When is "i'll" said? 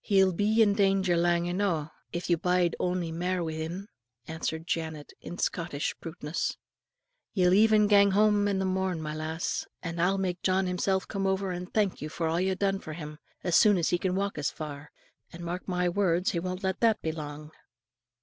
9.98-10.18